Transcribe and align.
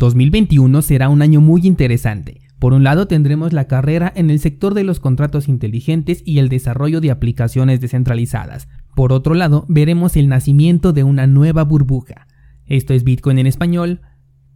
2021 0.00 0.80
será 0.80 1.10
un 1.10 1.20
año 1.20 1.42
muy 1.42 1.66
interesante. 1.66 2.40
Por 2.58 2.72
un 2.72 2.82
lado 2.82 3.06
tendremos 3.06 3.52
la 3.52 3.66
carrera 3.66 4.10
en 4.16 4.30
el 4.30 4.40
sector 4.40 4.72
de 4.72 4.82
los 4.82 4.98
contratos 4.98 5.46
inteligentes 5.46 6.22
y 6.24 6.38
el 6.38 6.48
desarrollo 6.48 7.02
de 7.02 7.10
aplicaciones 7.10 7.80
descentralizadas. 7.80 8.68
Por 8.96 9.12
otro 9.12 9.34
lado, 9.34 9.66
veremos 9.68 10.16
el 10.16 10.28
nacimiento 10.28 10.92
de 10.94 11.04
una 11.04 11.26
nueva 11.26 11.64
burbuja. 11.64 12.26
Esto 12.64 12.94
es 12.94 13.04
Bitcoin 13.04 13.38
en 13.38 13.46
español. 13.46 14.00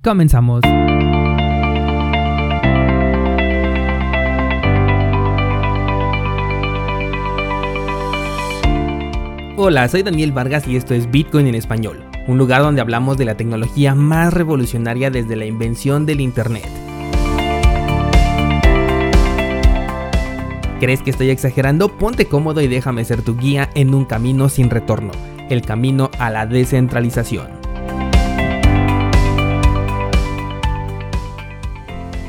Comenzamos. 0.02 0.62
Hola, 9.56 9.88
soy 9.88 10.02
Daniel 10.02 10.32
Vargas 10.32 10.66
y 10.66 10.76
esto 10.76 10.94
es 10.94 11.10
Bitcoin 11.10 11.46
en 11.46 11.54
español, 11.54 12.02
un 12.26 12.38
lugar 12.38 12.62
donde 12.62 12.80
hablamos 12.80 13.18
de 13.18 13.26
la 13.26 13.36
tecnología 13.36 13.94
más 13.94 14.32
revolucionaria 14.32 15.10
desde 15.10 15.36
la 15.36 15.44
invención 15.44 16.06
del 16.06 16.20
Internet. 16.20 16.68
¿Crees 20.80 21.02
que 21.02 21.10
estoy 21.10 21.30
exagerando? 21.30 21.88
Ponte 21.96 22.26
cómodo 22.26 22.60
y 22.60 22.68
déjame 22.68 23.04
ser 23.04 23.22
tu 23.22 23.36
guía 23.36 23.70
en 23.74 23.94
un 23.94 24.04
camino 24.04 24.48
sin 24.48 24.70
retorno, 24.70 25.12
el 25.50 25.62
camino 25.62 26.10
a 26.18 26.30
la 26.30 26.46
descentralización. 26.46 27.48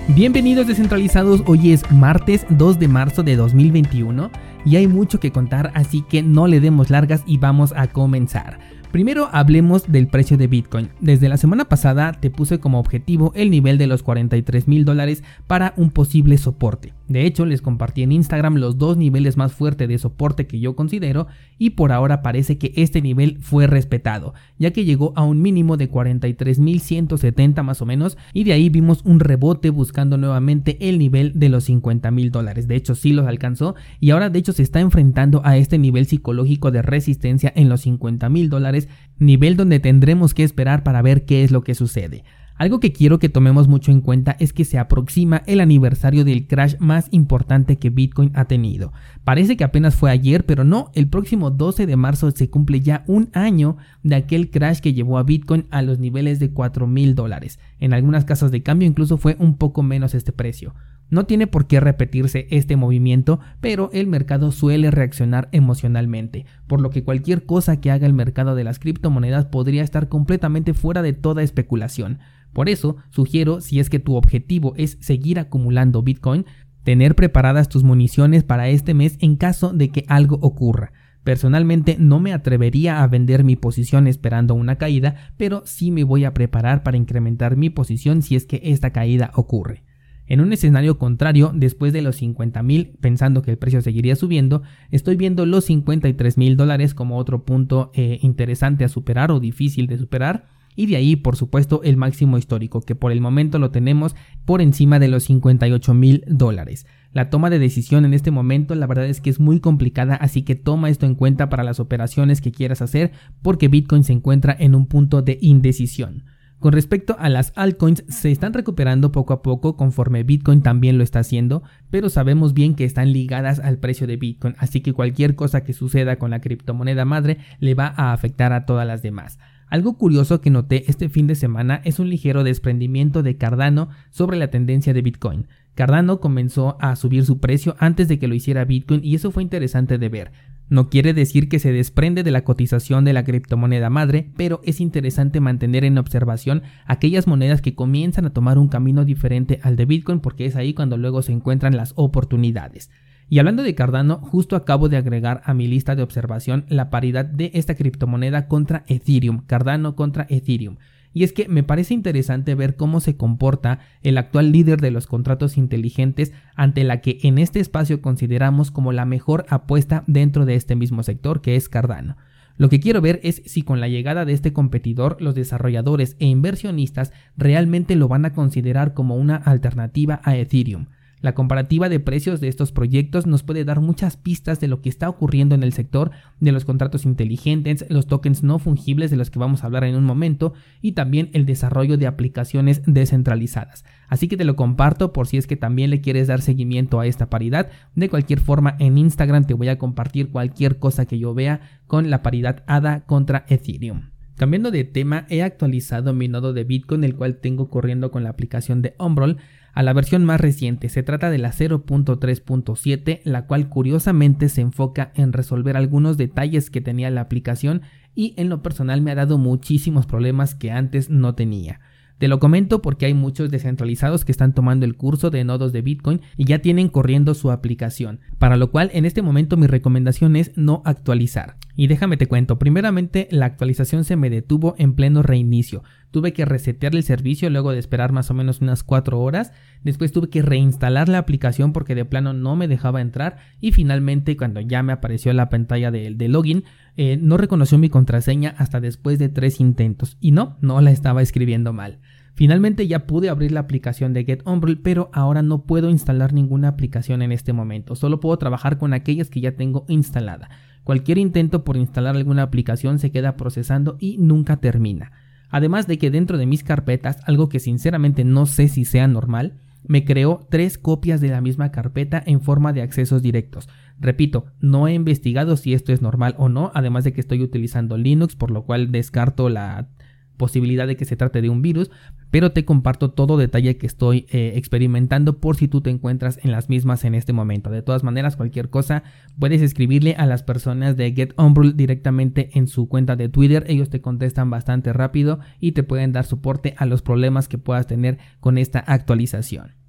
Bienvenidos 0.09 0.67
descentralizados, 0.67 1.43
hoy 1.45 1.73
es 1.73 1.89
martes 1.91 2.45
2 2.49 2.79
de 2.79 2.87
marzo 2.87 3.23
de 3.23 3.35
2021 3.35 4.29
y 4.63 4.75
hay 4.75 4.87
mucho 4.87 5.19
que 5.19 5.31
contar, 5.31 5.71
así 5.73 6.01
que 6.01 6.21
no 6.21 6.47
le 6.47 6.59
demos 6.59 6.89
largas 6.89 7.23
y 7.25 7.37
vamos 7.37 7.73
a 7.75 7.87
comenzar. 7.87 8.59
Primero 8.95 9.27
hablemos 9.33 9.91
del 9.91 10.07
precio 10.07 10.37
de 10.37 10.47
Bitcoin. 10.47 10.87
Desde 11.01 11.27
la 11.27 11.35
semana 11.35 11.65
pasada 11.65 12.13
te 12.13 12.29
puse 12.29 12.61
como 12.61 12.79
objetivo 12.79 13.33
el 13.35 13.51
nivel 13.51 13.77
de 13.77 13.87
los 13.87 14.03
43 14.03 14.69
mil 14.69 14.85
dólares 14.85 15.21
para 15.47 15.73
un 15.75 15.91
posible 15.91 16.37
soporte. 16.37 16.93
De 17.07 17.25
hecho, 17.25 17.45
les 17.45 17.61
compartí 17.61 18.01
en 18.01 18.11
Instagram 18.11 18.55
los 18.55 18.79
dos 18.79 18.97
niveles 18.97 19.37
más 19.37 19.53
fuertes 19.53 19.87
de 19.87 19.97
soporte 19.99 20.47
que 20.47 20.59
yo 20.59 20.75
considero 20.75 21.27
y 21.59 21.71
por 21.71 21.91
ahora 21.91 22.23
parece 22.23 22.57
que 22.57 22.73
este 22.75 23.01
nivel 23.01 23.37
fue 23.41 23.67
respetado, 23.67 24.33
ya 24.57 24.71
que 24.71 24.85
llegó 24.85 25.13
a 25.15 25.23
un 25.23 25.41
mínimo 25.41 25.77
de 25.77 25.89
43.170 25.89 27.61
más 27.61 27.81
o 27.81 27.85
menos 27.85 28.17
y 28.33 28.43
de 28.43 28.53
ahí 28.53 28.69
vimos 28.69 29.01
un 29.05 29.19
rebote 29.19 29.69
buscando 29.69 30.17
nuevamente 30.17 30.77
el 30.89 30.97
nivel 30.97 31.33
de 31.35 31.49
los 31.49 31.65
50 31.65 32.09
mil 32.09 32.31
dólares. 32.31 32.67
De 32.67 32.75
hecho, 32.75 32.95
sí 32.95 33.13
los 33.13 33.27
alcanzó 33.27 33.75
y 33.99 34.09
ahora 34.09 34.31
de 34.31 34.39
hecho 34.39 34.53
se 34.53 34.63
está 34.63 34.79
enfrentando 34.79 35.41
a 35.45 35.57
este 35.57 35.77
nivel 35.77 36.07
psicológico 36.07 36.71
de 36.71 36.81
resistencia 36.81 37.53
en 37.55 37.69
los 37.69 37.81
50 37.81 38.29
mil 38.29 38.49
dólares, 38.49 38.87
nivel 39.19 39.57
donde 39.57 39.79
tendremos 39.79 40.33
que 40.33 40.43
esperar 40.43 40.83
para 40.83 41.03
ver 41.03 41.25
qué 41.25 41.43
es 41.43 41.51
lo 41.51 41.63
que 41.63 41.75
sucede. 41.75 42.23
Algo 42.57 42.79
que 42.79 42.93
quiero 42.93 43.19
que 43.19 43.27
tomemos 43.27 43.67
mucho 43.67 43.91
en 43.91 43.99
cuenta 43.99 44.37
es 44.39 44.53
que 44.53 44.63
se 44.63 44.79
aproxima 44.79 45.43
el 45.45 45.59
aniversario 45.59 46.23
del 46.23 46.47
crash 46.47 46.75
más 46.79 47.09
importante 47.11 47.77
que 47.77 47.89
Bitcoin 47.89 48.31
ha 48.33 48.45
tenido. 48.45 48.93
Parece 49.25 49.57
que 49.57 49.65
apenas 49.65 49.95
fue 49.95 50.09
ayer, 50.09 50.45
pero 50.45 50.63
no, 50.63 50.89
el 50.95 51.09
próximo 51.09 51.51
12 51.51 51.85
de 51.85 51.97
marzo 51.97 52.31
se 52.31 52.49
cumple 52.49 52.79
ya 52.79 53.03
un 53.07 53.29
año 53.33 53.75
de 54.03 54.15
aquel 54.15 54.51
crash 54.51 54.79
que 54.79 54.93
llevó 54.93 55.17
a 55.17 55.23
Bitcoin 55.23 55.65
a 55.69 55.81
los 55.81 55.99
niveles 55.99 56.39
de 56.39 56.51
4 56.51 56.87
mil 56.87 57.13
dólares. 57.13 57.59
En 57.79 57.93
algunas 57.93 58.23
casas 58.23 58.51
de 58.51 58.63
cambio 58.63 58.87
incluso 58.87 59.17
fue 59.17 59.35
un 59.37 59.57
poco 59.57 59.83
menos 59.83 60.15
este 60.15 60.31
precio. 60.31 60.73
No 61.09 61.25
tiene 61.25 61.47
por 61.47 61.67
qué 61.67 61.79
repetirse 61.79 62.47
este 62.49 62.77
movimiento, 62.77 63.39
pero 63.61 63.89
el 63.93 64.07
mercado 64.07 64.51
suele 64.51 64.89
reaccionar 64.89 65.49
emocionalmente, 65.51 66.45
por 66.67 66.81
lo 66.81 66.89
que 66.89 67.03
cualquier 67.03 67.45
cosa 67.45 67.79
que 67.79 67.91
haga 67.91 68.07
el 68.07 68.13
mercado 68.13 68.55
de 68.55 68.63
las 68.63 68.79
criptomonedas 68.79 69.45
podría 69.45 69.83
estar 69.83 70.09
completamente 70.09 70.73
fuera 70.73 71.03
de 71.03 71.13
toda 71.13 71.43
especulación. 71.43 72.19
Por 72.55 72.69
eso, 72.69 72.95
sugiero, 73.09 73.59
si 73.59 73.81
es 73.81 73.89
que 73.89 73.99
tu 73.99 74.15
objetivo 74.15 74.75
es 74.77 74.97
seguir 75.01 75.39
acumulando 75.39 76.03
Bitcoin, 76.03 76.45
tener 76.83 77.13
preparadas 77.13 77.67
tus 77.67 77.83
municiones 77.83 78.45
para 78.45 78.69
este 78.69 78.93
mes 78.93 79.17
en 79.19 79.35
caso 79.35 79.73
de 79.73 79.89
que 79.89 80.05
algo 80.07 80.37
ocurra. 80.41 80.93
Personalmente 81.25 81.97
no 81.99 82.21
me 82.21 82.31
atrevería 82.31 83.03
a 83.03 83.07
vender 83.07 83.43
mi 83.43 83.57
posición 83.57 84.07
esperando 84.07 84.55
una 84.55 84.77
caída, 84.77 85.33
pero 85.35 85.63
sí 85.65 85.91
me 85.91 86.05
voy 86.05 86.23
a 86.23 86.33
preparar 86.33 86.81
para 86.81 86.95
incrementar 86.95 87.57
mi 87.57 87.69
posición 87.69 88.21
si 88.21 88.37
es 88.37 88.45
que 88.45 88.61
esta 88.63 88.91
caída 88.91 89.31
ocurre. 89.35 89.83
En 90.25 90.39
un 90.39 90.53
escenario 90.53 90.97
contrario, 90.97 91.51
después 91.53 91.91
de 91.91 92.03
los 92.03 92.15
50 92.15 92.63
mil, 92.63 92.95
pensando 93.01 93.41
que 93.41 93.51
el 93.51 93.57
precio 93.57 93.81
seguiría 93.81 94.15
subiendo, 94.15 94.61
estoy 94.91 95.17
viendo 95.17 95.45
los 95.45 95.65
53 95.65 96.37
mil 96.37 96.55
dólares 96.55 96.93
como 96.93 97.17
otro 97.17 97.43
punto 97.43 97.91
eh, 97.95 98.17
interesante 98.21 98.85
a 98.85 98.87
superar 98.87 99.29
o 99.29 99.41
difícil 99.41 99.87
de 99.87 99.97
superar 99.97 100.55
y 100.75 100.87
de 100.87 100.95
ahí 100.95 101.15
por 101.15 101.35
supuesto 101.35 101.81
el 101.83 101.97
máximo 101.97 102.37
histórico 102.37 102.81
que 102.81 102.95
por 102.95 103.11
el 103.11 103.21
momento 103.21 103.59
lo 103.59 103.71
tenemos 103.71 104.15
por 104.45 104.61
encima 104.61 104.99
de 104.99 105.07
los 105.07 105.23
58 105.23 105.93
mil 105.93 106.23
dólares. 106.27 106.85
La 107.11 107.29
toma 107.29 107.49
de 107.49 107.59
decisión 107.59 108.05
en 108.05 108.13
este 108.13 108.31
momento 108.31 108.75
la 108.75 108.87
verdad 108.87 109.05
es 109.05 109.21
que 109.21 109.29
es 109.29 109.39
muy 109.39 109.59
complicada 109.59 110.15
así 110.15 110.41
que 110.41 110.55
toma 110.55 110.89
esto 110.89 111.05
en 111.05 111.15
cuenta 111.15 111.49
para 111.49 111.63
las 111.63 111.79
operaciones 111.79 112.41
que 112.41 112.51
quieras 112.51 112.81
hacer 112.81 113.11
porque 113.41 113.67
Bitcoin 113.67 114.03
se 114.03 114.13
encuentra 114.13 114.55
en 114.57 114.75
un 114.75 114.87
punto 114.87 115.21
de 115.21 115.37
indecisión. 115.41 116.23
Con 116.59 116.71
respecto 116.71 117.15
a 117.19 117.29
las 117.29 117.51
altcoins, 117.55 118.05
se 118.07 118.31
están 118.31 118.53
recuperando 118.53 119.11
poco 119.11 119.33
a 119.33 119.41
poco 119.43 119.75
conforme 119.75 120.23
Bitcoin 120.23 120.61
también 120.61 120.97
lo 120.97 121.03
está 121.03 121.19
haciendo, 121.19 121.63
pero 121.89 122.09
sabemos 122.09 122.53
bien 122.53 122.75
que 122.75 122.85
están 122.85 123.11
ligadas 123.11 123.59
al 123.59 123.77
precio 123.77 124.07
de 124.07 124.17
Bitcoin, 124.17 124.55
así 124.57 124.81
que 124.81 124.93
cualquier 124.93 125.35
cosa 125.35 125.63
que 125.63 125.73
suceda 125.73 126.17
con 126.17 126.31
la 126.31 126.39
criptomoneda 126.39 127.05
madre 127.05 127.37
le 127.59 127.75
va 127.75 127.93
a 127.95 128.13
afectar 128.13 128.53
a 128.53 128.65
todas 128.65 128.87
las 128.87 129.01
demás. 129.01 129.37
Algo 129.67 129.97
curioso 129.97 130.41
que 130.41 130.51
noté 130.51 130.89
este 130.89 131.09
fin 131.09 131.27
de 131.27 131.35
semana 131.35 131.81
es 131.83 131.99
un 131.99 132.09
ligero 132.09 132.43
desprendimiento 132.43 133.23
de 133.23 133.37
Cardano 133.37 133.89
sobre 134.11 134.37
la 134.37 134.49
tendencia 134.49 134.93
de 134.93 135.01
Bitcoin. 135.01 135.47
Cardano 135.73 136.19
comenzó 136.19 136.77
a 136.79 136.95
subir 136.95 137.25
su 137.25 137.39
precio 137.39 137.75
antes 137.79 138.07
de 138.07 138.19
que 138.19 138.27
lo 138.27 138.35
hiciera 138.35 138.63
Bitcoin 138.63 139.01
y 139.03 139.15
eso 139.15 139.31
fue 139.31 139.43
interesante 139.43 139.97
de 139.97 140.09
ver. 140.09 140.31
No 140.67 140.89
quiere 140.89 141.13
decir 141.13 141.47
que 141.47 141.59
se 141.59 141.71
desprende 141.71 142.23
de 142.23 142.31
la 142.31 142.43
cotización 142.43 143.05
de 143.05 143.13
la 143.13 143.23
criptomoneda 143.23 143.89
madre, 143.89 144.31
pero 144.35 144.61
es 144.63 144.81
interesante 144.81 145.39
mantener 145.39 145.83
en 145.83 145.97
observación 145.97 146.63
aquellas 146.87 147.27
monedas 147.27 147.61
que 147.61 147.75
comienzan 147.75 148.25
a 148.25 148.33
tomar 148.33 148.57
un 148.57 148.67
camino 148.67 149.05
diferente 149.05 149.59
al 149.61 149.75
de 149.75 149.85
Bitcoin 149.85 150.21
porque 150.21 150.45
es 150.45 150.55
ahí 150.55 150.73
cuando 150.73 150.97
luego 150.97 151.21
se 151.21 151.33
encuentran 151.33 151.77
las 151.77 151.93
oportunidades. 151.95 152.89
Y 153.27 153.39
hablando 153.39 153.63
de 153.63 153.73
Cardano, 153.73 154.17
justo 154.17 154.55
acabo 154.55 154.87
de 154.87 154.97
agregar 154.97 155.41
a 155.45 155.53
mi 155.53 155.67
lista 155.67 155.95
de 155.95 156.03
observación 156.03 156.65
la 156.69 156.89
paridad 156.89 157.25
de 157.25 157.51
esta 157.55 157.75
criptomoneda 157.75 158.47
contra 158.47 158.83
Ethereum, 158.87 159.41
Cardano 159.45 159.95
contra 159.95 160.27
Ethereum. 160.29 160.77
Y 161.11 161.23
es 161.23 161.31
que 161.31 161.47
me 161.47 161.63
parece 161.63 161.93
interesante 161.93 162.55
ver 162.55 162.75
cómo 162.75 162.99
se 162.99 163.15
comporta 163.15 163.79
el 164.03 164.17
actual 164.17 164.51
líder 164.51 164.81
de 164.81 164.91
los 164.91 165.07
contratos 165.07 165.57
inteligentes 165.57 166.33
ante 166.55 166.83
la 166.83 166.99
que 166.99 167.19
en 167.23 167.37
este 167.37 167.61
espacio 167.61 168.01
consideramos 168.01 168.69
como 168.69 168.91
la 168.91 169.05
mejor 169.05 169.45
apuesta 169.49 170.03
dentro 170.07 170.45
de 170.45 170.55
este 170.55 170.75
mismo 170.75 171.03
sector 171.03 171.41
que 171.41 171.55
es 171.55 171.69
Cardano. 171.69 172.17
Lo 172.57 172.69
que 172.69 172.79
quiero 172.79 173.01
ver 173.01 173.19
es 173.23 173.41
si 173.45 173.63
con 173.63 173.79
la 173.79 173.87
llegada 173.87 174.25
de 174.25 174.33
este 174.33 174.53
competidor 174.53 175.21
los 175.21 175.35
desarrolladores 175.35 176.15
e 176.19 176.25
inversionistas 176.25 177.11
realmente 177.37 177.95
lo 177.95 178.07
van 178.07 178.25
a 178.25 178.33
considerar 178.33 178.93
como 178.93 179.15
una 179.15 179.35
alternativa 179.35 180.21
a 180.23 180.35
Ethereum. 180.35 180.87
La 181.25 181.33
comparativa 181.33 181.89
de 181.89 181.99
precios 181.99 182.39
de 182.39 182.49
estos 182.49 182.71
proyectos 182.71 183.25
nos 183.25 183.41
puede 183.41 183.65
dar 183.65 183.81
muchas 183.81 184.15
pistas 184.15 184.59
de 184.59 184.67
lo 184.67 184.83
que 184.83 184.89
está 184.89 185.09
ocurriendo 185.09 185.55
en 185.55 185.63
el 185.63 185.73
sector 185.73 186.11
de 186.39 186.51
los 186.51 186.65
contratos 186.65 187.03
inteligentes, 187.03 187.83
los 187.89 188.05
tokens 188.05 188.43
no 188.43 188.59
fungibles 188.59 189.09
de 189.09 189.17
los 189.17 189.31
que 189.31 189.39
vamos 189.39 189.63
a 189.63 189.65
hablar 189.65 189.85
en 189.85 189.95
un 189.95 190.03
momento 190.03 190.53
y 190.83 190.91
también 190.91 191.31
el 191.33 191.47
desarrollo 191.47 191.97
de 191.97 192.05
aplicaciones 192.05 192.83
descentralizadas. 192.85 193.85
Así 194.07 194.27
que 194.27 194.37
te 194.37 194.45
lo 194.45 194.55
comparto 194.55 195.13
por 195.13 195.25
si 195.25 195.37
es 195.37 195.47
que 195.47 195.55
también 195.55 195.89
le 195.89 195.99
quieres 195.99 196.27
dar 196.27 196.43
seguimiento 196.43 196.99
a 196.99 197.07
esta 197.07 197.27
paridad. 197.27 197.71
De 197.95 198.07
cualquier 198.07 198.39
forma 198.39 198.75
en 198.77 198.99
Instagram 198.99 199.45
te 199.47 199.55
voy 199.55 199.69
a 199.69 199.79
compartir 199.79 200.29
cualquier 200.29 200.77
cosa 200.77 201.07
que 201.07 201.17
yo 201.17 201.33
vea 201.33 201.81
con 201.87 202.11
la 202.11 202.21
paridad 202.21 202.63
ADA 202.67 203.07
contra 203.07 203.47
Ethereum. 203.49 204.11
Cambiando 204.35 204.69
de 204.69 204.83
tema, 204.83 205.25
he 205.29 205.41
actualizado 205.41 206.13
mi 206.13 206.27
nodo 206.27 206.51
de 206.53 206.65
Bitcoin, 206.65 207.03
el 207.03 207.15
cual 207.15 207.37
tengo 207.37 207.69
corriendo 207.69 208.11
con 208.11 208.23
la 208.23 208.29
aplicación 208.29 208.81
de 208.81 208.93
Umbrel 208.99 209.37
a 209.75 209.83
la 209.83 209.93
versión 209.93 210.23
más 210.23 210.41
reciente. 210.41 210.89
Se 210.89 211.03
trata 211.03 211.29
de 211.29 211.37
la 211.37 211.51
0.3.7, 211.51 213.19
la 213.25 213.45
cual 213.45 213.67
curiosamente 213.67 214.47
se 214.49 214.61
enfoca 214.61 215.11
en 215.15 215.33
resolver 215.33 215.75
algunos 215.75 216.17
detalles 216.17 216.69
que 216.69 216.81
tenía 216.81 217.11
la 217.11 217.21
aplicación 217.21 217.81
y 218.15 218.33
en 218.37 218.47
lo 218.47 218.63
personal 218.63 219.01
me 219.01 219.11
ha 219.11 219.15
dado 219.15 219.37
muchísimos 219.37 220.05
problemas 220.05 220.55
que 220.55 220.71
antes 220.71 221.09
no 221.09 221.35
tenía. 221.35 221.81
Te 222.17 222.29
lo 222.29 222.39
comento 222.39 222.81
porque 222.81 223.05
hay 223.05 223.13
muchos 223.13 223.51
descentralizados 223.51 224.23
que 224.23 224.31
están 224.31 224.53
tomando 224.53 224.85
el 224.85 224.95
curso 224.95 225.31
de 225.31 225.43
nodos 225.43 225.73
de 225.73 225.81
Bitcoin 225.81 226.21
y 226.37 226.45
ya 226.45 226.59
tienen 226.59 226.87
corriendo 226.87 227.33
su 227.33 227.51
aplicación, 227.51 228.21
para 228.37 228.55
lo 228.55 228.71
cual 228.71 228.89
en 228.93 229.05
este 229.05 229.21
momento 229.21 229.57
mi 229.57 229.67
recomendación 229.67 230.37
es 230.37 230.51
no 230.55 230.81
actualizar. 230.85 231.57
Y 231.75 231.87
déjame 231.87 232.15
te 232.15 232.27
cuento, 232.27 232.57
primeramente 232.57 233.27
la 233.31 233.47
actualización 233.47 234.05
se 234.05 234.15
me 234.15 234.29
detuvo 234.29 234.75
en 234.77 234.93
pleno 234.93 235.23
reinicio. 235.23 235.83
Tuve 236.09 236.31
que 236.31 236.45
resetear 236.45 236.95
el 236.95 237.03
servicio 237.03 237.49
luego 237.49 237.73
de 237.73 237.79
esperar 237.79 238.13
más 238.13 238.31
o 238.31 238.33
menos 238.33 238.61
unas 238.61 238.83
4 238.83 239.19
horas. 239.19 239.51
Después 239.83 240.13
tuve 240.13 240.29
que 240.29 240.41
reinstalar 240.41 241.09
la 241.09 241.17
aplicación 241.17 241.73
porque 241.73 241.95
de 241.95 242.05
plano 242.05 242.31
no 242.31 242.55
me 242.55 242.69
dejaba 242.69 243.01
entrar. 243.01 243.39
Y 243.59 243.73
finalmente 243.73 244.37
cuando 244.37 244.61
ya 244.61 244.81
me 244.83 244.93
apareció 244.93 245.33
la 245.33 245.49
pantalla 245.49 245.91
de, 245.91 246.15
de 246.15 246.29
login, 246.29 246.63
eh, 246.97 247.17
no 247.21 247.37
reconoció 247.37 247.77
mi 247.77 247.89
contraseña 247.89 248.55
hasta 248.57 248.79
después 248.79 249.19
de 249.19 249.29
tres 249.29 249.59
intentos. 249.59 250.17
Y 250.21 250.31
no, 250.31 250.57
no 250.61 250.81
la 250.81 250.91
estaba 250.91 251.21
escribiendo 251.21 251.73
mal. 251.73 251.99
Finalmente 252.35 252.85
ya 252.87 253.07
pude 253.07 253.29
abrir 253.29 253.53
la 253.53 253.61
aplicación 253.61 254.13
de 254.13 254.25
GetUmbrel, 254.25 254.79
pero 254.79 255.09
ahora 255.13 255.41
no 255.41 255.63
puedo 255.63 255.89
instalar 255.89 256.33
ninguna 256.33 256.67
aplicación 256.67 257.21
en 257.21 257.31
este 257.31 257.53
momento, 257.53 257.95
solo 257.95 258.19
puedo 258.19 258.37
trabajar 258.37 258.77
con 258.77 258.93
aquellas 258.93 259.29
que 259.29 259.39
ya 259.39 259.55
tengo 259.55 259.85
instalada. 259.87 260.49
Cualquier 260.83 261.17
intento 261.17 261.63
por 261.63 261.77
instalar 261.77 262.17
alguna 262.17 262.43
aplicación 262.43 262.99
se 262.99 263.09
queda 263.09 263.37
procesando 263.37 263.95
y 264.01 264.17
nunca 264.17 264.57
termina. 264.57 265.13
Además 265.49 265.87
de 265.87 265.97
que 265.97 266.11
dentro 266.11 266.37
de 266.37 266.45
mis 266.45 266.63
carpetas, 266.63 267.19
algo 267.25 267.47
que 267.47 267.61
sinceramente 267.61 268.25
no 268.25 268.45
sé 268.45 268.67
si 268.67 268.83
sea 268.83 269.07
normal, 269.07 269.53
me 269.87 270.05
creó 270.05 270.47
tres 270.49 270.77
copias 270.77 271.21
de 271.21 271.29
la 271.29 271.41
misma 271.41 271.71
carpeta 271.71 272.21
en 272.25 272.41
forma 272.41 272.73
de 272.73 272.81
accesos 272.81 273.21
directos. 273.21 273.69
Repito, 273.99 274.45
no 274.59 274.87
he 274.87 274.93
investigado 274.93 275.57
si 275.57 275.73
esto 275.73 275.93
es 275.93 276.01
normal 276.01 276.35
o 276.37 276.49
no, 276.49 276.71
además 276.73 277.03
de 277.03 277.13
que 277.13 277.21
estoy 277.21 277.41
utilizando 277.41 277.97
Linux, 277.97 278.35
por 278.35 278.51
lo 278.51 278.63
cual 278.65 278.91
descarto 278.91 279.49
la 279.49 279.89
posibilidad 280.37 280.87
de 280.87 280.95
que 280.95 281.05
se 281.05 281.15
trate 281.15 281.41
de 281.41 281.49
un 281.49 281.61
virus, 281.61 281.91
pero 282.31 282.51
te 282.51 282.65
comparto 282.65 283.11
todo 283.11 283.37
detalle 283.37 283.77
que 283.77 283.87
estoy 283.87 284.25
eh, 284.29 284.53
experimentando 284.55 285.39
por 285.39 285.55
si 285.55 285.67
tú 285.67 285.81
te 285.81 285.89
encuentras 285.89 286.39
en 286.43 286.51
las 286.51 286.69
mismas 286.69 287.05
en 287.05 287.15
este 287.15 287.33
momento. 287.33 287.69
De 287.69 287.81
todas 287.81 288.03
maneras, 288.03 288.35
cualquier 288.35 288.69
cosa 288.69 289.03
puedes 289.39 289.61
escribirle 289.61 290.15
a 290.17 290.25
las 290.25 290.43
personas 290.43 290.97
de 290.97 291.13
Get 291.13 291.33
directamente 291.75 292.51
en 292.53 292.67
su 292.67 292.87
cuenta 292.87 293.15
de 293.15 293.29
Twitter, 293.29 293.63
ellos 293.67 293.89
te 293.89 294.01
contestan 294.01 294.49
bastante 294.49 294.93
rápido 294.93 295.39
y 295.59 295.71
te 295.71 295.83
pueden 295.83 296.11
dar 296.11 296.25
soporte 296.25 296.75
a 296.77 296.85
los 296.85 297.01
problemas 297.01 297.47
que 297.47 297.57
puedas 297.57 297.87
tener 297.87 298.17
con 298.39 298.57
esta 298.57 298.79
actualización. 298.79 299.84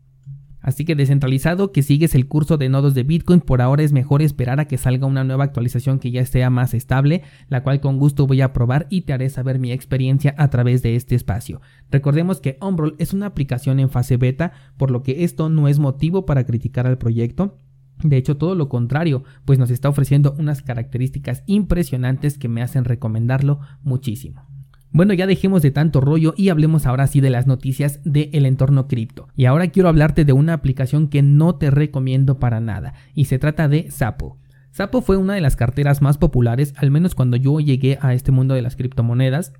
Así 0.66 0.84
que 0.84 0.96
descentralizado 0.96 1.70
que 1.70 1.84
sigues 1.84 2.16
el 2.16 2.26
curso 2.26 2.58
de 2.58 2.68
nodos 2.68 2.92
de 2.92 3.04
Bitcoin, 3.04 3.38
por 3.38 3.62
ahora 3.62 3.84
es 3.84 3.92
mejor 3.92 4.20
esperar 4.20 4.58
a 4.58 4.64
que 4.64 4.78
salga 4.78 5.06
una 5.06 5.22
nueva 5.22 5.44
actualización 5.44 6.00
que 6.00 6.10
ya 6.10 6.26
sea 6.26 6.50
más 6.50 6.74
estable, 6.74 7.22
la 7.48 7.62
cual 7.62 7.80
con 7.80 7.98
gusto 7.98 8.26
voy 8.26 8.40
a 8.40 8.52
probar 8.52 8.88
y 8.90 9.02
te 9.02 9.12
haré 9.12 9.30
saber 9.30 9.60
mi 9.60 9.70
experiencia 9.70 10.34
a 10.36 10.50
través 10.50 10.82
de 10.82 10.96
este 10.96 11.14
espacio. 11.14 11.60
Recordemos 11.92 12.40
que 12.40 12.58
Umbrel 12.60 12.96
es 12.98 13.12
una 13.12 13.26
aplicación 13.26 13.78
en 13.78 13.90
fase 13.90 14.16
beta, 14.16 14.54
por 14.76 14.90
lo 14.90 15.04
que 15.04 15.22
esto 15.22 15.48
no 15.48 15.68
es 15.68 15.78
motivo 15.78 16.26
para 16.26 16.44
criticar 16.44 16.88
al 16.88 16.98
proyecto. 16.98 17.60
De 18.02 18.16
hecho, 18.16 18.36
todo 18.36 18.56
lo 18.56 18.68
contrario, 18.68 19.22
pues 19.44 19.60
nos 19.60 19.70
está 19.70 19.88
ofreciendo 19.88 20.34
unas 20.36 20.62
características 20.62 21.44
impresionantes 21.46 22.38
que 22.38 22.48
me 22.48 22.62
hacen 22.62 22.84
recomendarlo 22.84 23.60
muchísimo. 23.84 24.55
Bueno, 24.90 25.12
ya 25.12 25.26
dejemos 25.26 25.62
de 25.62 25.70
tanto 25.70 26.00
rollo 26.00 26.32
y 26.36 26.48
hablemos 26.48 26.86
ahora 26.86 27.06
sí 27.06 27.20
de 27.20 27.30
las 27.30 27.46
noticias 27.46 28.00
del 28.04 28.46
entorno 28.46 28.88
cripto. 28.88 29.28
Y 29.36 29.44
ahora 29.44 29.68
quiero 29.68 29.88
hablarte 29.88 30.24
de 30.24 30.32
una 30.32 30.54
aplicación 30.54 31.08
que 31.08 31.22
no 31.22 31.56
te 31.56 31.70
recomiendo 31.70 32.38
para 32.38 32.60
nada, 32.60 32.94
y 33.14 33.26
se 33.26 33.38
trata 33.38 33.68
de 33.68 33.90
Sapo. 33.90 34.38
Sapo 34.70 35.00
fue 35.00 35.16
una 35.16 35.34
de 35.34 35.40
las 35.40 35.56
carteras 35.56 36.02
más 36.02 36.18
populares, 36.18 36.74
al 36.76 36.90
menos 36.90 37.14
cuando 37.14 37.36
yo 37.36 37.60
llegué 37.60 37.98
a 38.00 38.12
este 38.14 38.30
mundo 38.30 38.54
de 38.54 38.62
las 38.62 38.76
criptomonedas, 38.76 39.52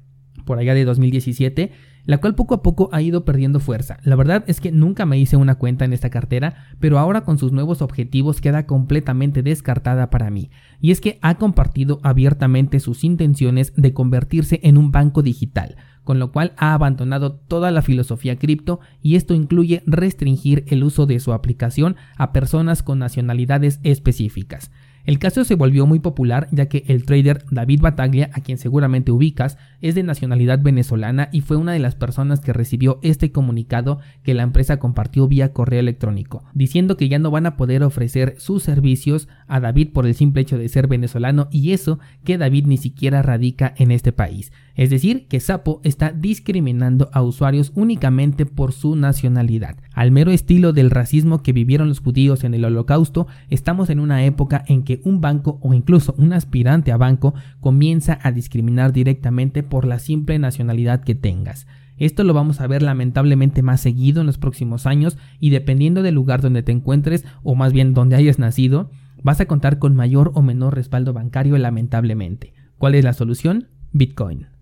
por 0.44 0.58
allá 0.58 0.75
de 0.75 0.84
2017, 0.84 1.72
la 2.06 2.19
cual 2.19 2.35
poco 2.35 2.55
a 2.55 2.62
poco 2.62 2.88
ha 2.93 3.03
ido 3.03 3.25
perdiendo 3.25 3.61
fuerza. 3.61 3.99
La 4.03 4.17
verdad 4.17 4.44
es 4.47 4.61
que 4.61 4.73
nunca 4.73 5.05
me 5.05 5.19
hice 5.19 5.37
una 5.37 5.56
cuenta 5.56 5.85
en 5.85 5.93
esta 5.93 6.08
cartera, 6.11 6.67
pero 6.81 6.99
ahora 6.99 7.23
con 7.23 7.38
sus 7.38 7.53
nuevos 7.53 7.82
objetivos 7.82 8.41
queda 8.41 8.67
completamente 8.67 9.43
descartada 9.43 10.08
para 10.08 10.31
mí. 10.31 10.50
Y 10.81 10.93
es 10.93 11.00
que 11.00 11.19
ha 11.20 11.35
compartido 11.37 12.00
abiertamente 12.03 12.81
sus 12.81 13.05
intenciones 13.05 13.73
de 13.76 13.93
convertirse 13.93 14.61
en 14.62 14.79
un 14.79 14.93
banco 14.93 15.23
digital, 15.23 15.76
con 16.05 16.20
lo 16.20 16.31
cual 16.31 16.53
ha 16.56 16.73
abandonado 16.73 17.35
toda 17.35 17.73
la 17.73 17.82
filosofía 17.82 18.37
cripto 18.37 18.79
y 19.03 19.17
esto 19.17 19.35
incluye 19.35 19.82
restringir 19.87 20.64
el 20.69 20.85
uso 20.85 21.06
de 21.06 21.19
su 21.19 21.32
aplicación 21.32 21.97
a 22.17 22.32
personas 22.32 22.85
con 22.85 23.00
nacionalidades 23.00 23.81
específicas. 23.82 24.70
El 25.06 25.20
caso 25.20 25.44
se 25.44 25.55
volvió 25.55 25.87
muy 25.87 26.00
popular 26.00 26.49
ya 26.50 26.67
que 26.67 26.82
el 26.88 27.05
trader 27.05 27.44
David 27.53 27.81
Bataglia, 27.81 28.29
a 28.32 28.41
quien 28.41 28.58
seguramente 28.58 29.12
ubicas, 29.12 29.56
es 29.81 29.94
de 29.94 30.03
nacionalidad 30.03 30.61
venezolana 30.61 31.29
y 31.31 31.43
fue 31.43 31.56
una 31.56 31.73
de 31.73 31.79
las 31.79 31.94
personas 31.94 32.41
que 32.41 32.53
recibió 32.53 32.99
este 33.03 33.31
comunicado 33.31 34.00
que 34.25 34.35
la 34.35 34.43
empresa 34.43 34.81
compartió 34.81 35.29
vía 35.29 35.53
correo 35.53 35.79
electrónico, 35.79 36.43
diciendo 36.55 36.97
que 36.97 37.08
ya 37.08 37.20
no 37.20 37.31
van 37.31 37.47
a 37.47 37.56
poder 37.56 37.85
ofrecer 37.85 38.35
sus 38.38 38.64
servicios 38.64 39.29
a 39.47 39.61
David 39.61 39.93
por 39.93 40.06
el 40.06 40.14
simple 40.17 40.43
hecho 40.43 40.58
de 40.58 40.69
ser 40.69 40.88
venezolano 40.88 41.47
y 41.53 41.70
eso 41.70 42.00
que 42.25 42.37
David 42.37 42.67
ni 42.67 42.76
siquiera 42.76 43.23
radica 43.23 43.75
en 43.76 43.93
este 43.93 44.11
país. 44.11 44.50
Es 44.75 44.91
decir, 44.91 45.29
que 45.29 45.38
Sapo 45.38 45.81
está 45.85 46.11
discriminando 46.11 47.11
a 47.12 47.23
usuarios 47.23 47.70
únicamente 47.76 48.44
por 48.44 48.73
su 48.73 48.97
nacionalidad. 48.97 49.76
Al 49.96 50.10
mero 50.10 50.31
estilo 50.31 50.75
del 50.75 50.90
racismo 50.90 51.43
que 51.43 51.54
vivieron 51.54 51.88
los 51.88 52.00
judíos 52.00 52.44
en 52.44 52.52
el 52.52 52.66
holocausto, 52.66 53.28
estamos 53.48 53.88
en 53.88 53.98
una 53.98 54.26
época 54.26 54.62
en 54.69 54.82
que 54.82 55.00
un 55.04 55.22
banco 55.22 55.58
o 55.62 55.72
incluso 55.72 56.14
un 56.19 56.34
aspirante 56.34 56.93
a 56.93 56.98
banco 56.98 57.32
comienza 57.60 58.19
a 58.22 58.31
discriminar 58.31 58.93
directamente 58.93 59.62
por 59.62 59.87
la 59.87 59.98
simple 59.98 60.38
nacionalidad 60.38 61.02
que 61.02 61.14
tengas. 61.14 61.66
Esto 61.96 62.25
lo 62.25 62.34
vamos 62.34 62.60
a 62.60 62.66
ver 62.66 62.82
lamentablemente 62.82 63.62
más 63.62 63.81
seguido 63.81 64.20
en 64.20 64.26
los 64.26 64.37
próximos 64.37 64.84
años 64.84 65.16
y 65.40 65.48
dependiendo 65.48 66.02
del 66.02 66.14
lugar 66.14 66.43
donde 66.43 66.62
te 66.62 66.72
encuentres 66.72 67.25
o 67.43 67.54
más 67.54 67.72
bien 67.72 67.94
donde 67.94 68.16
hayas 68.16 68.38
nacido, 68.38 68.90
vas 69.22 69.40
a 69.40 69.46
contar 69.46 69.78
con 69.78 69.96
mayor 69.96 70.31
o 70.34 70.43
menor 70.43 70.75
respaldo 70.75 71.14
bancario 71.14 71.56
lamentablemente. 71.56 72.52
¿Cuál 72.76 72.96
es 72.96 73.04
la 73.04 73.14
solución? 73.14 73.69
Bitcoin. 73.93 74.56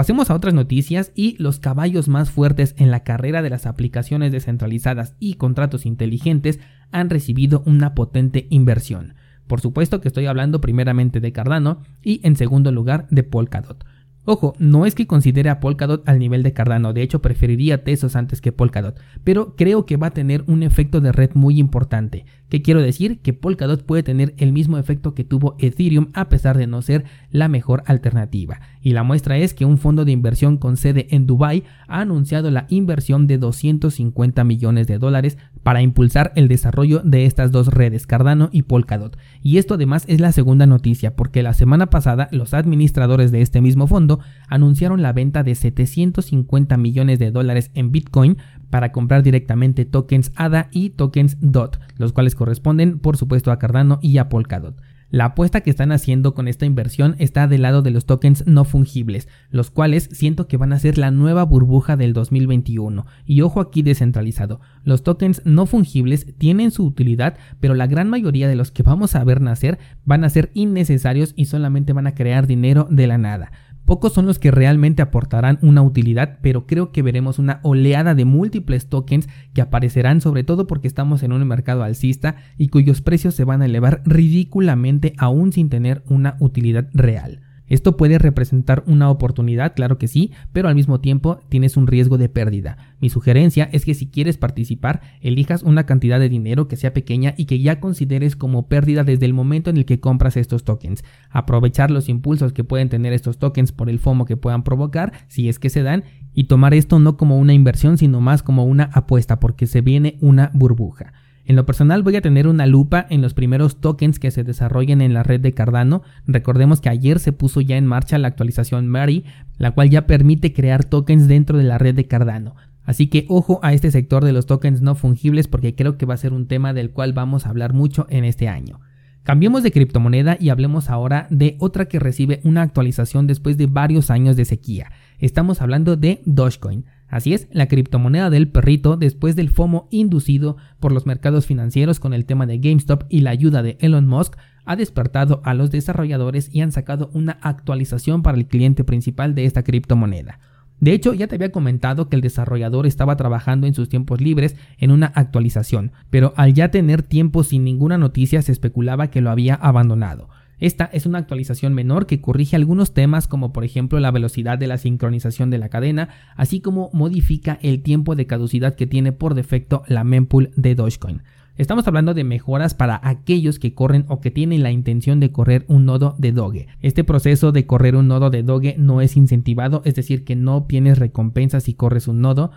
Pasemos 0.00 0.30
a 0.30 0.34
otras 0.34 0.54
noticias 0.54 1.12
y 1.14 1.36
los 1.36 1.60
caballos 1.60 2.08
más 2.08 2.30
fuertes 2.30 2.74
en 2.78 2.90
la 2.90 3.04
carrera 3.04 3.42
de 3.42 3.50
las 3.50 3.66
aplicaciones 3.66 4.32
descentralizadas 4.32 5.14
y 5.20 5.34
contratos 5.34 5.84
inteligentes 5.84 6.58
han 6.90 7.10
recibido 7.10 7.62
una 7.66 7.94
potente 7.94 8.46
inversión. 8.48 9.12
Por 9.46 9.60
supuesto 9.60 10.00
que 10.00 10.08
estoy 10.08 10.24
hablando 10.24 10.62
primeramente 10.62 11.20
de 11.20 11.32
Cardano 11.32 11.82
y 12.02 12.26
en 12.26 12.36
segundo 12.36 12.72
lugar 12.72 13.08
de 13.10 13.24
Polkadot. 13.24 13.84
Ojo, 14.32 14.54
no 14.60 14.86
es 14.86 14.94
que 14.94 15.08
considere 15.08 15.50
a 15.50 15.58
Polkadot 15.58 16.08
al 16.08 16.20
nivel 16.20 16.44
de 16.44 16.52
Cardano, 16.52 16.92
de 16.92 17.02
hecho 17.02 17.20
preferiría 17.20 17.82
Tesos 17.82 18.14
antes 18.14 18.40
que 18.40 18.52
Polkadot, 18.52 18.96
pero 19.24 19.56
creo 19.56 19.86
que 19.86 19.96
va 19.96 20.06
a 20.06 20.12
tener 20.12 20.44
un 20.46 20.62
efecto 20.62 21.00
de 21.00 21.10
red 21.10 21.30
muy 21.34 21.58
importante. 21.58 22.26
¿Qué 22.48 22.62
quiero 22.62 22.80
decir? 22.80 23.18
Que 23.22 23.32
Polkadot 23.32 23.84
puede 23.84 24.04
tener 24.04 24.34
el 24.38 24.52
mismo 24.52 24.78
efecto 24.78 25.14
que 25.14 25.24
tuvo 25.24 25.56
Ethereum 25.58 26.10
a 26.14 26.28
pesar 26.28 26.56
de 26.56 26.68
no 26.68 26.80
ser 26.80 27.06
la 27.32 27.48
mejor 27.48 27.82
alternativa. 27.86 28.60
Y 28.80 28.92
la 28.92 29.02
muestra 29.02 29.36
es 29.36 29.52
que 29.52 29.64
un 29.64 29.78
fondo 29.78 30.04
de 30.04 30.12
inversión 30.12 30.58
con 30.58 30.76
sede 30.76 31.08
en 31.10 31.26
Dubai 31.26 31.64
ha 31.90 32.00
anunciado 32.00 32.50
la 32.50 32.66
inversión 32.70 33.26
de 33.26 33.38
250 33.38 34.44
millones 34.44 34.86
de 34.86 34.98
dólares 34.98 35.36
para 35.62 35.82
impulsar 35.82 36.32
el 36.36 36.48
desarrollo 36.48 37.00
de 37.04 37.26
estas 37.26 37.52
dos 37.52 37.68
redes, 37.68 38.06
Cardano 38.06 38.48
y 38.52 38.62
Polkadot. 38.62 39.18
Y 39.42 39.58
esto 39.58 39.74
además 39.74 40.04
es 40.08 40.20
la 40.20 40.32
segunda 40.32 40.66
noticia, 40.66 41.14
porque 41.14 41.42
la 41.42 41.54
semana 41.54 41.90
pasada 41.90 42.28
los 42.32 42.54
administradores 42.54 43.30
de 43.32 43.42
este 43.42 43.60
mismo 43.60 43.86
fondo 43.86 44.20
anunciaron 44.48 45.02
la 45.02 45.12
venta 45.12 45.42
de 45.42 45.54
750 45.54 46.76
millones 46.76 47.18
de 47.18 47.30
dólares 47.30 47.70
en 47.74 47.92
Bitcoin 47.92 48.38
para 48.70 48.92
comprar 48.92 49.22
directamente 49.22 49.84
tokens 49.84 50.32
ADA 50.36 50.68
y 50.70 50.90
tokens 50.90 51.36
DOT, 51.40 51.78
los 51.96 52.12
cuales 52.12 52.34
corresponden 52.34 52.98
por 52.98 53.16
supuesto 53.16 53.52
a 53.52 53.58
Cardano 53.58 53.98
y 54.00 54.18
a 54.18 54.28
Polkadot. 54.28 54.80
La 55.10 55.24
apuesta 55.24 55.62
que 55.62 55.70
están 55.70 55.90
haciendo 55.90 56.34
con 56.34 56.46
esta 56.46 56.66
inversión 56.66 57.16
está 57.18 57.48
del 57.48 57.62
lado 57.62 57.82
de 57.82 57.90
los 57.90 58.06
tokens 58.06 58.46
no 58.46 58.64
fungibles, 58.64 59.26
los 59.50 59.70
cuales 59.72 60.08
siento 60.12 60.46
que 60.46 60.56
van 60.56 60.72
a 60.72 60.78
ser 60.78 60.98
la 60.98 61.10
nueva 61.10 61.42
burbuja 61.44 61.96
del 61.96 62.12
2021. 62.12 63.06
Y 63.26 63.40
ojo 63.40 63.60
aquí 63.60 63.82
descentralizado, 63.82 64.60
los 64.84 65.02
tokens 65.02 65.42
no 65.44 65.66
fungibles 65.66 66.38
tienen 66.38 66.70
su 66.70 66.84
utilidad, 66.84 67.36
pero 67.58 67.74
la 67.74 67.88
gran 67.88 68.08
mayoría 68.08 68.46
de 68.46 68.54
los 68.54 68.70
que 68.70 68.84
vamos 68.84 69.16
a 69.16 69.24
ver 69.24 69.40
nacer 69.40 69.80
van 70.04 70.22
a 70.22 70.30
ser 70.30 70.52
innecesarios 70.54 71.32
y 71.34 71.46
solamente 71.46 71.92
van 71.92 72.06
a 72.06 72.14
crear 72.14 72.46
dinero 72.46 72.86
de 72.88 73.08
la 73.08 73.18
nada. 73.18 73.50
Pocos 73.90 74.12
son 74.12 74.24
los 74.24 74.38
que 74.38 74.52
realmente 74.52 75.02
aportarán 75.02 75.58
una 75.62 75.82
utilidad, 75.82 76.38
pero 76.42 76.64
creo 76.64 76.92
que 76.92 77.02
veremos 77.02 77.40
una 77.40 77.58
oleada 77.64 78.14
de 78.14 78.24
múltiples 78.24 78.86
tokens 78.86 79.28
que 79.52 79.62
aparecerán 79.62 80.20
sobre 80.20 80.44
todo 80.44 80.68
porque 80.68 80.86
estamos 80.86 81.24
en 81.24 81.32
un 81.32 81.44
mercado 81.44 81.82
alcista 81.82 82.36
y 82.56 82.68
cuyos 82.68 83.00
precios 83.00 83.34
se 83.34 83.42
van 83.42 83.62
a 83.62 83.64
elevar 83.64 84.02
ridículamente 84.04 85.14
aún 85.18 85.50
sin 85.50 85.70
tener 85.70 86.04
una 86.06 86.36
utilidad 86.38 86.88
real. 86.92 87.40
Esto 87.70 87.96
puede 87.96 88.18
representar 88.18 88.82
una 88.86 89.08
oportunidad, 89.10 89.74
claro 89.74 89.96
que 89.96 90.08
sí, 90.08 90.32
pero 90.52 90.68
al 90.68 90.74
mismo 90.74 91.00
tiempo 91.00 91.38
tienes 91.48 91.78
un 91.78 91.86
riesgo 91.86 92.18
de 92.18 92.28
pérdida. 92.28 92.76
Mi 93.00 93.08
sugerencia 93.08 93.70
es 93.72 93.84
que 93.84 93.94
si 93.94 94.08
quieres 94.08 94.36
participar, 94.36 95.00
elijas 95.22 95.62
una 95.62 95.86
cantidad 95.86 96.20
de 96.20 96.28
dinero 96.28 96.68
que 96.68 96.76
sea 96.76 96.92
pequeña 96.92 97.32
y 97.38 97.46
que 97.46 97.60
ya 97.60 97.80
consideres 97.80 98.34
como 98.36 98.68
pérdida 98.68 99.04
desde 99.04 99.24
el 99.24 99.32
momento 99.32 99.70
en 99.70 99.76
el 99.76 99.86
que 99.86 100.00
compras 100.00 100.36
estos 100.36 100.64
tokens. 100.64 101.04
Aprovechar 101.30 101.90
los 101.92 102.08
impulsos 102.08 102.52
que 102.52 102.64
pueden 102.64 102.88
tener 102.88 103.12
estos 103.12 103.38
tokens 103.38 103.70
por 103.70 103.88
el 103.88 104.00
FOMO 104.00 104.24
que 104.24 104.36
puedan 104.36 104.64
provocar, 104.64 105.12
si 105.28 105.48
es 105.48 105.60
que 105.60 105.70
se 105.70 105.84
dan, 105.84 106.02
y 106.34 106.44
tomar 106.44 106.74
esto 106.74 106.98
no 106.98 107.16
como 107.16 107.38
una 107.38 107.54
inversión, 107.54 107.98
sino 107.98 108.20
más 108.20 108.42
como 108.42 108.64
una 108.64 108.90
apuesta, 108.92 109.38
porque 109.38 109.66
se 109.68 109.80
viene 109.80 110.18
una 110.20 110.50
burbuja. 110.54 111.12
En 111.44 111.56
lo 111.56 111.66
personal 111.66 112.02
voy 112.02 112.16
a 112.16 112.20
tener 112.20 112.46
una 112.46 112.66
lupa 112.66 113.06
en 113.10 113.22
los 113.22 113.34
primeros 113.34 113.80
tokens 113.80 114.18
que 114.18 114.30
se 114.30 114.44
desarrollen 114.44 115.00
en 115.00 115.14
la 115.14 115.22
red 115.22 115.40
de 115.40 115.52
Cardano. 115.52 116.02
Recordemos 116.26 116.80
que 116.80 116.88
ayer 116.88 117.18
se 117.18 117.32
puso 117.32 117.60
ya 117.60 117.76
en 117.76 117.86
marcha 117.86 118.18
la 118.18 118.28
actualización 118.28 118.88
Mary, 118.88 119.24
la 119.58 119.72
cual 119.72 119.90
ya 119.90 120.06
permite 120.06 120.52
crear 120.52 120.84
tokens 120.84 121.28
dentro 121.28 121.58
de 121.58 121.64
la 121.64 121.78
red 121.78 121.94
de 121.94 122.06
Cardano. 122.06 122.54
Así 122.84 123.08
que 123.08 123.26
ojo 123.28 123.60
a 123.62 123.72
este 123.72 123.90
sector 123.90 124.24
de 124.24 124.32
los 124.32 124.46
tokens 124.46 124.80
no 124.80 124.94
fungibles 124.94 125.48
porque 125.48 125.74
creo 125.74 125.96
que 125.96 126.06
va 126.06 126.14
a 126.14 126.18
ser 126.18 126.32
un 126.32 126.46
tema 126.46 126.72
del 126.72 126.90
cual 126.90 127.12
vamos 127.12 127.46
a 127.46 127.50
hablar 127.50 127.72
mucho 127.72 128.06
en 128.10 128.24
este 128.24 128.48
año. 128.48 128.80
Cambiemos 129.22 129.62
de 129.62 129.70
criptomoneda 129.70 130.36
y 130.40 130.48
hablemos 130.48 130.88
ahora 130.88 131.26
de 131.30 131.56
otra 131.58 131.86
que 131.86 131.98
recibe 131.98 132.40
una 132.42 132.62
actualización 132.62 133.26
después 133.26 133.58
de 133.58 133.66
varios 133.66 134.10
años 134.10 134.34
de 134.34 134.44
sequía. 134.44 134.90
Estamos 135.18 135.60
hablando 135.60 135.96
de 135.96 136.22
Dogecoin. 136.24 136.86
Así 137.10 137.34
es, 137.34 137.48
la 137.50 137.66
criptomoneda 137.66 138.30
del 138.30 138.48
perrito, 138.48 138.96
después 138.96 139.34
del 139.34 139.50
FOMO 139.50 139.88
inducido 139.90 140.56
por 140.78 140.92
los 140.92 141.06
mercados 141.06 141.44
financieros 141.44 141.98
con 141.98 142.14
el 142.14 142.24
tema 142.24 142.46
de 142.46 142.58
GameStop 142.58 143.04
y 143.08 143.20
la 143.20 143.30
ayuda 143.30 143.62
de 143.62 143.76
Elon 143.80 144.06
Musk, 144.06 144.36
ha 144.64 144.76
despertado 144.76 145.40
a 145.44 145.52
los 145.54 145.72
desarrolladores 145.72 146.48
y 146.54 146.60
han 146.60 146.70
sacado 146.70 147.10
una 147.12 147.32
actualización 147.42 148.22
para 148.22 148.38
el 148.38 148.46
cliente 148.46 148.84
principal 148.84 149.34
de 149.34 149.44
esta 149.44 149.64
criptomoneda. 149.64 150.38
De 150.78 150.92
hecho, 150.92 151.12
ya 151.12 151.26
te 151.26 151.34
había 151.34 151.52
comentado 151.52 152.08
que 152.08 152.16
el 152.16 152.22
desarrollador 152.22 152.86
estaba 152.86 153.16
trabajando 153.16 153.66
en 153.66 153.74
sus 153.74 153.88
tiempos 153.88 154.20
libres 154.20 154.56
en 154.78 154.92
una 154.92 155.06
actualización, 155.06 155.92
pero 156.08 156.32
al 156.36 156.54
ya 156.54 156.70
tener 156.70 157.02
tiempo 157.02 157.44
sin 157.44 157.64
ninguna 157.64 157.98
noticia 157.98 158.40
se 158.40 158.52
especulaba 158.52 159.08
que 159.08 159.20
lo 159.20 159.30
había 159.30 159.56
abandonado. 159.56 160.30
Esta 160.60 160.84
es 160.92 161.06
una 161.06 161.18
actualización 161.18 161.74
menor 161.74 162.06
que 162.06 162.20
corrige 162.20 162.54
algunos 162.54 162.92
temas 162.92 163.26
como 163.26 163.52
por 163.52 163.64
ejemplo 163.64 163.98
la 163.98 164.10
velocidad 164.10 164.58
de 164.58 164.66
la 164.66 164.78
sincronización 164.78 165.50
de 165.50 165.58
la 165.58 165.70
cadena, 165.70 166.10
así 166.36 166.60
como 166.60 166.90
modifica 166.92 167.58
el 167.62 167.82
tiempo 167.82 168.14
de 168.14 168.26
caducidad 168.26 168.74
que 168.74 168.86
tiene 168.86 169.12
por 169.12 169.34
defecto 169.34 169.82
la 169.88 170.04
mempool 170.04 170.50
de 170.56 170.74
Dogecoin. 170.74 171.22
Estamos 171.60 171.86
hablando 171.86 172.14
de 172.14 172.24
mejoras 172.24 172.72
para 172.72 173.00
aquellos 173.02 173.58
que 173.58 173.74
corren 173.74 174.06
o 174.08 174.20
que 174.20 174.30
tienen 174.30 174.62
la 174.62 174.70
intención 174.70 175.20
de 175.20 175.30
correr 175.30 175.66
un 175.68 175.84
nodo 175.84 176.14
de 176.16 176.32
Doge. 176.32 176.68
Este 176.80 177.04
proceso 177.04 177.52
de 177.52 177.66
correr 177.66 177.96
un 177.96 178.08
nodo 178.08 178.30
de 178.30 178.42
Doge 178.42 178.76
no 178.78 179.02
es 179.02 179.14
incentivado, 179.14 179.82
es 179.84 179.94
decir, 179.94 180.24
que 180.24 180.36
no 180.36 180.64
tienes 180.64 180.98
recompensas 180.98 181.64
si 181.64 181.74
corres 181.74 182.08
un 182.08 182.22
nodo, 182.22 182.50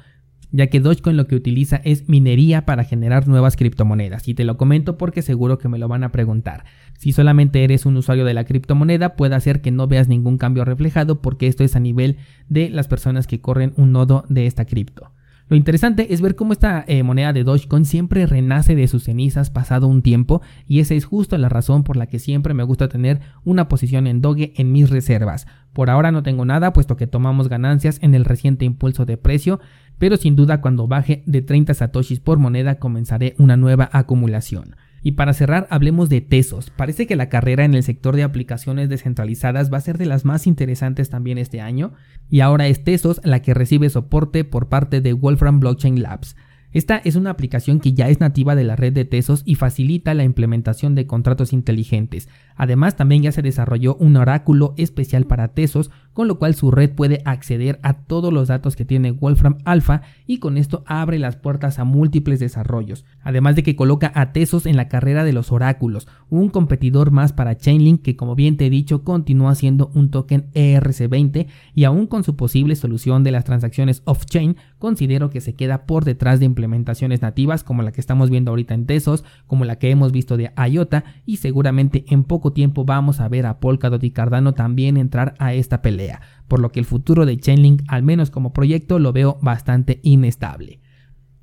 ya 0.53 0.67
que 0.67 0.79
Dogecoin 0.79 1.17
lo 1.17 1.27
que 1.27 1.36
utiliza 1.36 1.81
es 1.83 2.07
minería 2.07 2.65
para 2.65 2.83
generar 2.83 3.27
nuevas 3.27 3.57
criptomonedas. 3.57 4.27
Y 4.27 4.36
te 4.36 4.45
lo 4.45 4.55
comento 4.55 4.98
porque 4.98 5.24
seguro 5.24 5.57
que 5.57 5.67
me 5.67 5.79
lo 5.79 5.88
van 5.88 6.03
a 6.03 6.12
preguntar. 6.12 6.63
Si 6.98 7.12
solamente 7.12 7.63
eres 7.63 7.86
un 7.88 7.98
usuario 7.98 8.24
de 8.24 8.36
la 8.36 8.45
criptomoneda, 8.45 9.15
puede 9.15 9.36
hacer 9.36 9.62
que 9.62 9.72
no 9.72 9.88
veas 9.88 10.07
ningún 10.07 10.38
cambio 10.38 10.63
reflejado 10.63 11.22
porque 11.22 11.48
esto 11.48 11.63
es 11.63 11.75
a 11.75 11.79
nivel 11.79 12.17
de 12.50 12.69
las 12.69 12.88
personas 12.88 13.25
que 13.25 13.41
corren 13.41 13.74
un 13.77 13.91
nodo 13.91 14.25
de 14.29 14.45
esta 14.45 14.65
cripto. 14.65 15.12
Lo 15.50 15.57
interesante 15.57 16.13
es 16.13 16.21
ver 16.21 16.35
cómo 16.35 16.53
esta 16.53 16.85
eh, 16.88 17.03
moneda 17.03 17.33
de 17.33 17.43
Dogecoin 17.43 17.85
siempre 17.85 18.25
renace 18.25 18.75
de 18.75 18.88
sus 18.88 19.03
cenizas 19.03 19.50
pasado 19.50 19.88
un 19.88 20.01
tiempo 20.01 20.41
y 20.67 20.79
esa 20.79 20.93
es 20.93 21.05
justo 21.05 21.38
la 21.38 21.50
razón 21.50 21.83
por 21.83 21.97
la 21.97 22.07
que 22.07 22.19
siempre 22.19 22.53
me 22.53 22.63
gusta 22.63 22.88
tener 22.88 23.19
una 23.43 23.67
posición 23.67 24.07
en 24.07 24.21
Doge 24.21 24.53
en 24.55 24.71
mis 24.71 24.89
reservas. 24.89 25.45
Por 25.73 25.89
ahora 25.89 26.12
no 26.12 26.23
tengo 26.23 26.45
nada 26.45 26.71
puesto 26.71 26.95
que 26.95 27.07
tomamos 27.07 27.50
ganancias 27.50 28.00
en 28.01 28.15
el 28.15 28.23
reciente 28.23 28.63
impulso 28.63 29.05
de 29.05 29.17
precio, 29.17 29.59
pero 29.97 30.15
sin 30.15 30.35
duda 30.35 30.62
cuando 30.62 30.88
baje 30.88 31.23
de 31.25 31.41
30 31.41 31.73
satoshis 31.73 32.19
por 32.19 32.38
moneda 32.38 32.75
comenzaré 32.75 33.35
una 33.38 33.57
nueva 33.57 33.89
acumulación. 33.91 34.75
Y 35.03 35.12
para 35.12 35.33
cerrar, 35.33 35.67
hablemos 35.69 36.10
de 36.10 36.22
Tesos. 36.22 36.69
Parece 36.69 37.05
que 37.05 37.17
la 37.17 37.27
carrera 37.27 37.65
en 37.65 37.75
el 37.75 37.83
sector 37.83 38.15
de 38.15 38.24
aplicaciones 38.24 38.88
descentralizadas 38.88 39.72
va 39.72 39.77
a 39.77 39.81
ser 39.81 39.98
de 39.98 40.05
las 40.05 40.24
más 40.24 40.48
interesantes 40.48 41.10
también 41.10 41.38
este 41.38 41.60
año, 41.60 41.93
y 42.29 42.39
ahora 42.39 42.67
es 42.67 42.83
Tesos 42.86 43.19
la 43.25 43.41
que 43.41 43.53
recibe 43.53 43.89
soporte 43.89 44.45
por 44.45 44.69
parte 44.69 45.01
de 45.01 45.12
Wolfram 45.12 45.60
Blockchain 45.60 46.01
Labs. 46.01 46.38
Esta 46.74 46.98
es 46.98 47.15
una 47.15 47.30
aplicación 47.30 47.80
que 47.80 47.94
ya 47.94 48.10
es 48.10 48.20
nativa 48.20 48.56
de 48.56 48.63
la 48.63 48.75
red 48.75 48.94
de 48.94 49.06
Tesos 49.06 49.44
y 49.46 49.56
facilita 49.56 50.15
la 50.15 50.24
implementación 50.24 50.96
de 50.96 51.06
contratos 51.06 51.53
inteligentes. 51.53 52.30
Además, 52.56 52.96
también 52.96 53.22
ya 53.22 53.32
se 53.32 53.44
desarrolló 53.44 53.96
un 53.96 54.18
oráculo 54.18 54.74
especial 54.77 55.25
para 55.25 55.50
Tesos, 55.50 55.92
con 56.13 56.27
lo 56.27 56.38
cual 56.39 56.56
su 56.56 56.72
red 56.72 56.92
puede 56.92 57.22
acceder 57.25 57.80
a 57.84 57.94
todos 57.94 58.32
los 58.32 58.48
datos 58.48 58.75
que 58.75 58.86
tiene 58.86 59.12
Wolfram 59.12 59.58
Alpha 59.65 60.01
y 60.27 60.38
con 60.38 60.58
esto 60.58 60.84
abre 60.86 61.20
las 61.20 61.36
puertas 61.36 61.80
a 61.80 61.84
múltiples 61.84 62.39
desarrollos. 62.39 63.06
Además 63.22 63.56
de 63.56 63.63
que 63.63 63.75
coloca 63.75 64.12
a 64.15 64.32
Tesos 64.32 64.65
en 64.65 64.75
la 64.75 64.88
carrera 64.88 65.24
de 65.24 65.34
los 65.34 65.51
oráculos, 65.51 66.08
un 66.30 66.50
competidor 66.50 67.12
más 67.12 67.34
para 67.34 67.58
Chainlink 67.58 68.01
que 68.01 68.15
como 68.15 68.36
bien 68.36 68.58
te 68.58 68.68
he 68.68 68.70
dicho 68.70 69.03
continúa 69.03 69.56
siendo 69.56 69.92
un 69.94 70.10
token 70.10 70.50
ERC20 70.53 71.48
y 71.74 71.84
aún 71.84 72.08
con 72.08 72.24
su 72.24 72.36
posible 72.36 72.75
solución 72.75 73.24
de 73.24 73.32
las 73.32 73.44
transacciones 73.44 74.01
off-chain, 74.06 74.58
considero 74.83 75.29
que 75.29 75.39
se 75.39 75.55
queda 75.55 75.85
por 75.85 76.03
detrás 76.03 76.41
de 76.41 76.45
implementaciones 76.45 77.21
nativas 77.21 77.63
como 77.63 77.83
la 77.83 77.93
que 77.93 78.01
estamos 78.01 78.29
viendo 78.29 78.51
ahorita 78.51 78.73
en 78.73 78.85
Tesos, 78.85 79.23
como 79.47 79.63
la 79.63 79.77
que 79.79 79.89
hemos 79.89 80.11
visto 80.11 80.35
de 80.35 80.51
IOTA 80.57 81.05
y 81.25 81.37
seguramente 81.37 82.03
en 82.09 82.25
poco 82.25 82.51
tiempo 82.51 82.83
vamos 82.83 83.21
a 83.21 83.29
ver 83.29 83.45
a 83.45 83.61
Polkadot 83.61 84.03
y 84.03 84.11
Cardano 84.11 84.55
también 84.55 84.97
entrar 84.97 85.35
a 85.39 85.53
esta 85.53 85.81
pelea, 85.81 86.19
por 86.49 86.59
lo 86.59 86.73
que 86.73 86.81
el 86.81 86.85
futuro 86.85 87.25
de 87.25 87.37
Chainlink, 87.37 87.83
al 87.87 88.03
menos 88.03 88.29
como 88.29 88.51
proyecto, 88.51 88.99
lo 88.99 89.13
veo 89.13 89.37
bastante 89.41 90.01
inestable. 90.03 90.81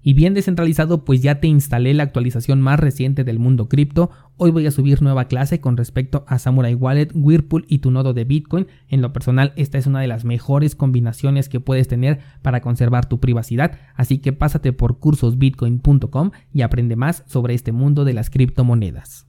Y 0.03 0.15
bien 0.15 0.33
descentralizado, 0.33 1.05
pues 1.05 1.23
ya 1.23 1.41
te 1.41 1.47
instalé 1.47 1.93
la 1.93 2.05
actualización 2.05 2.61
más 2.61 2.81
reciente 2.81 3.25
del 3.25 3.39
mundo 3.39 3.69
cripto. 3.69 4.11
Hoy 4.37 4.51
voy 4.51 4.67
a 4.67 4.71
subir 4.71 5.03
nueva 5.03 5.27
clase 5.27 5.61
con 5.61 5.77
respecto 5.77 6.25
a 6.27 6.39
Samurai 6.39 6.75
Wallet, 6.75 7.09
Whirlpool 7.15 7.67
y 7.69 7.79
tu 7.79 7.91
nodo 7.91 8.15
de 8.15 8.25
Bitcoin. 8.25 8.67
En 8.89 9.03
lo 9.03 9.13
personal, 9.13 9.53
esta 9.57 9.77
es 9.77 9.87
una 9.87 10.01
de 10.01 10.07
las 10.07 10.25
mejores 10.25 10.75
combinaciones 10.75 11.49
que 11.49 11.61
puedes 11.61 11.89
tener 11.89 12.21
para 12.41 12.63
conservar 12.63 13.09
tu 13.09 13.21
privacidad. 13.21 13.79
Así 13.95 14.19
que 14.19 14.33
pásate 14.33 14.73
por 14.73 14.99
cursosbitcoin.com 14.99 16.31
y 16.53 16.63
aprende 16.63 16.97
más 16.97 17.23
sobre 17.27 17.55
este 17.55 17.73
mundo 17.73 18.05
de 18.05 18.15
las 18.15 18.31
criptomonedas. 18.31 19.19